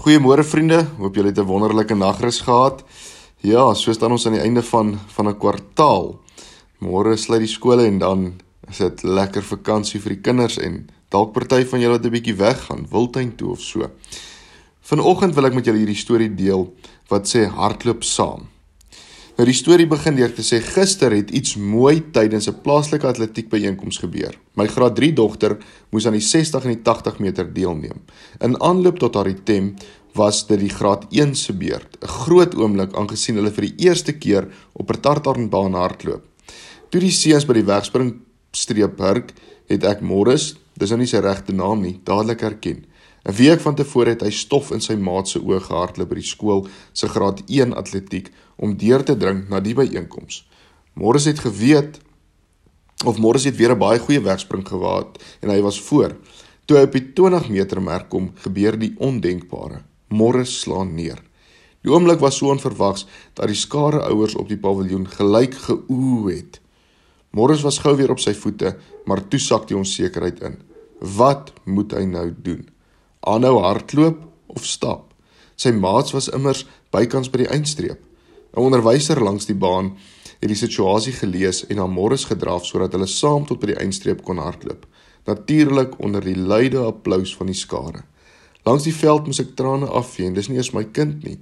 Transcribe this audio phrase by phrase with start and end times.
[0.00, 2.84] Goeiemôre vriende, hoop julle het 'n wonderlike nagrus gehad.
[3.42, 6.20] Ja, so staan ons aan die einde van van 'n kwartaal.
[6.78, 8.40] Môre sluit die skole en dan
[8.70, 12.34] is dit lekker vakansie vir die kinders en dalk party van julle wat 'n bietjie
[12.34, 13.90] weggaan, Wildtuin toe of so.
[14.80, 16.74] Vanoggend wil ek met julle hierdie storie deel
[17.08, 18.48] wat sê hardloop saam.
[19.40, 23.48] Nou die storie begin deur te sê gister het iets mooi tydens 'n plaaslike atletiek
[23.48, 24.36] byeenkoms gebeur.
[24.54, 25.56] My graad 3 dogter
[25.90, 28.04] moes aan die 60 en die 80 meter deelneem.
[28.40, 29.76] In aanloop tot haar item
[30.12, 31.96] was dit die graad 1 se beurt.
[32.02, 36.22] 'n Groot oomblik aangesien hulle vir die eerste keer op 'n tartanbaan hardloop.
[36.90, 39.32] Toe die seuns by die wegspringstreep hurk,
[39.68, 42.84] het ek Morris, dis nou nie sy regte naam nie, dadelik herken.
[43.24, 46.28] 'n Week van tevore het hy stof in sy maat se oë gehardloop by die
[46.28, 50.46] skool se graad 1 atletiek om deur te dring na die byeenkoms.
[50.94, 52.00] Morris het geweet
[53.04, 56.16] of Morris het weer 'n baie goeie wegspring gewaad en hy was voor.
[56.64, 59.82] Toe hy op die 20 meter merk kom, gebeur die ondenkbare.
[60.08, 61.22] Morris slaan neer.
[61.82, 66.60] Die oomblik was so onverwags dat die skare ouers op die paviljoen gelyk geoe het.
[67.30, 70.58] Morris was gou weer op sy voete, maar toe sak die onsekerheid in.
[70.98, 72.68] Wat moet hy nou doen?
[73.20, 75.10] Aanhou hardloop of stap?
[75.60, 76.62] Sy maats was immers
[76.94, 78.00] bykans by die eindstreep.
[78.56, 79.90] 'n Onderwyser langs die baan
[80.40, 84.22] het die situasie gelees en aan Morris gedraf sodat hulle saam tot by die eindstreep
[84.24, 84.86] kon hardloop.
[85.28, 88.06] Natuurlik onder die luide applous van die skare.
[88.64, 91.36] Langs die veld moes ek trane afvee en dis nie eens my kind nie.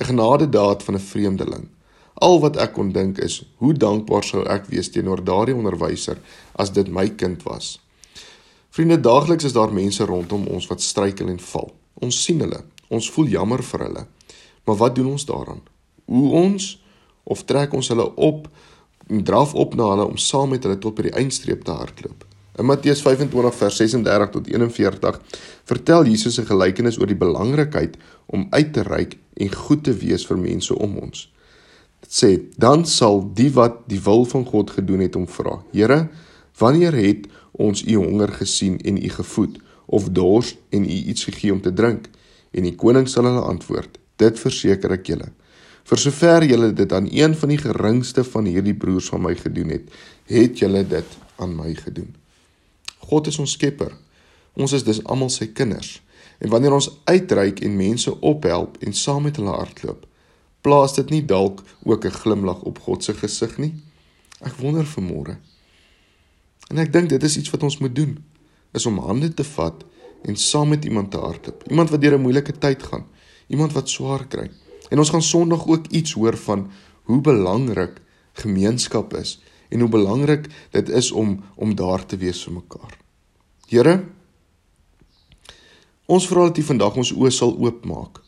[0.00, 1.68] 'n Genadedaad van 'n vreemdeling.
[2.14, 6.18] Al wat ek kon dink is, hoe dankbaar sou ek wees teenoor daardie onderwyser
[6.54, 7.78] as dit my kind was.
[8.70, 11.72] Vriende, daagliks is daar mense rondom ons wat struikel en val.
[12.00, 14.06] Ons sien hulle, ons voel jammer vir hulle.
[14.64, 15.62] Maar wat doen ons daaraan?
[16.10, 16.72] hoe ons
[17.30, 18.48] of trek ons hulle op
[19.10, 22.26] en draf op na hulle om saam met hulle tot by die eindstreep te hardloop.
[22.58, 25.20] In Matteus 25 vers 36 tot 41
[25.70, 27.96] vertel Jesus 'n gelykenis oor die belangrikheid
[28.26, 31.30] om uit te reik en goed te wees vir mense om ons.
[32.00, 36.08] Dit sê: "Dan sal die wat die wil van God gedoen het, hom vra: Here,
[36.60, 37.26] wanneer het
[37.56, 41.72] ons u honger gesien en u gevoed of dors en u iets gegee om te
[41.72, 42.08] drink?"
[42.50, 45.32] En die koning sal hulle antwoord: "Dit verseker ek julle,
[45.90, 49.72] Vir sover julle dit aan een van die geringste van hierdie broers van my gedoen
[49.74, 49.88] het,
[50.30, 52.12] het julle dit aan my gedoen.
[53.10, 53.90] God is ons skepper.
[54.54, 55.96] Ons is dus almal sy kinders.
[56.38, 60.06] En wanneer ons uitreik en mense ophelp en saam met hulle hardloop,
[60.62, 63.74] plaas dit nie dalk ook 'n glimlag op God se gesig nie?
[64.40, 65.36] Ek wonder vanmôre.
[66.70, 68.14] En ek dink dit is iets wat ons moet doen,
[68.72, 69.82] is om hande te vat
[70.22, 71.64] en saam met iemand te hardloop.
[71.70, 73.06] Iemand wat deur 'n moeilike tyd gaan,
[73.48, 74.50] iemand wat swaar kry.
[74.90, 76.70] En ons gaan Sondag ook iets hoor van
[77.02, 78.00] hoe belangrik
[78.32, 82.98] gemeenskap is en hoe belangrik dit is om om daar te wees vir mekaar.
[83.68, 84.04] Here,
[86.06, 88.22] ons vra dat U vandag ons oë sal oopmaak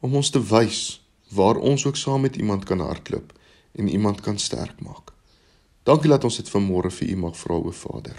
[0.00, 1.00] om ons te wys
[1.32, 3.32] waar ons ook saam met iemand kan hardloop
[3.72, 5.13] en iemand kan sterk maak.
[5.84, 8.16] Dankie dat ons dit vanmôre vir U mag vra o Vader.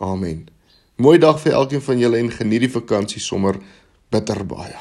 [0.00, 0.46] Amen.
[0.96, 3.60] Mooi dag vir elkeen van julle en geniet die vakansie sommer
[4.08, 4.76] bitter baie.